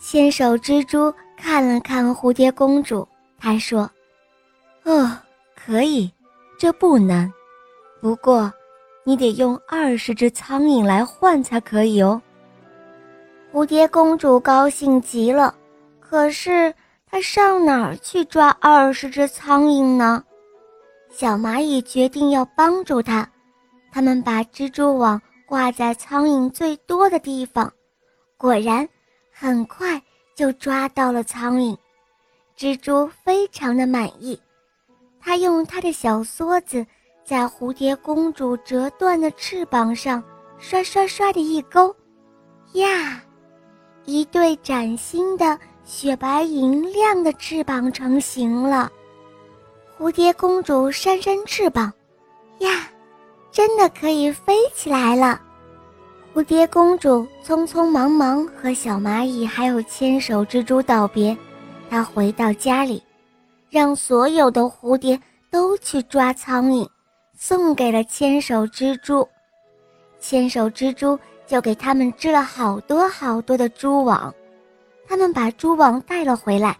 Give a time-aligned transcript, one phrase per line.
[0.00, 3.06] 牵手蜘蛛看了看蝴蝶公主，
[3.38, 3.90] 他说
[4.84, 5.10] ：“哦，
[5.56, 6.10] 可以，
[6.58, 7.30] 这不难。
[8.00, 8.52] 不过，
[9.04, 12.20] 你得用二十只苍蝇来换才可以哦。”
[13.52, 15.54] 蝴蝶公主高兴极了，
[15.98, 16.72] 可是
[17.10, 20.22] 她上哪儿去抓二十只苍蝇呢？
[21.10, 23.28] 小蚂蚁决定要帮助她，
[23.90, 27.72] 他们把蜘蛛网挂在苍蝇最多的地方，
[28.36, 28.88] 果然。
[29.40, 30.02] 很快
[30.34, 31.78] 就抓到了苍蝇，
[32.56, 34.36] 蜘蛛非常的满意。
[35.20, 36.84] 它用它的小梭子
[37.24, 40.20] 在蝴蝶公主折断的翅膀上
[40.58, 41.94] 刷刷刷的一勾，
[42.72, 43.22] 呀，
[44.06, 48.90] 一对崭新的雪白银亮的翅膀成型了。
[49.96, 51.92] 蝴蝶公主扇扇翅膀，
[52.58, 52.90] 呀，
[53.52, 55.40] 真的可以飞起来了。
[56.38, 61.36] 蝴蝶公主匆匆忙忙和小蚂蚁还有千手蜘蛛道别，
[61.90, 63.02] 她回到家里，
[63.68, 66.88] 让所有的蝴蝶都去抓苍蝇，
[67.36, 69.28] 送给了千手蜘蛛。
[70.20, 74.32] 千手蜘蛛就给他们织了好多好多的蛛网，
[75.08, 76.78] 他们把蛛网带了回来，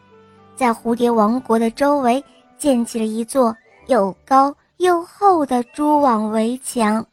[0.55, 2.23] 在蝴蝶王国的周围
[2.57, 3.53] 建起了一座
[3.89, 7.05] 又高又厚的蛛网围墙。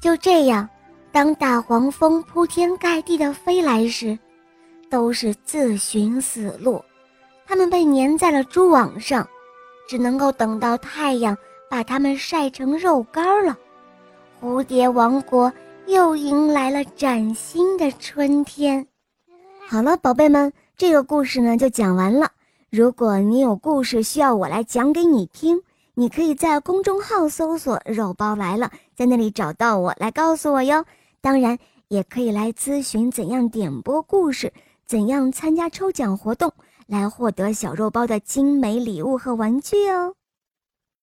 [0.00, 0.66] 就这样。
[1.16, 4.18] 当大黄蜂铺天盖地的飞来时，
[4.90, 6.84] 都是自寻死路。
[7.46, 9.26] 它们被粘在了蛛网上，
[9.88, 11.34] 只能够等到太阳
[11.70, 13.56] 把它们晒成肉干了。
[14.42, 15.50] 蝴蝶王国
[15.86, 18.86] 又迎来了崭新的春天。
[19.66, 22.30] 好了，宝贝们，这个故事呢就讲完了。
[22.68, 25.62] 如果你有故事需要我来讲给你听，
[25.94, 30.84] 你可以在公众号搜索“肉包来了”，在那里找到我来告诉我哟。
[31.26, 34.52] 当然，也可以来咨询怎样点播故事，
[34.86, 36.52] 怎样参加抽奖活动，
[36.86, 40.14] 来获得小肉包的精美礼物和玩具哦。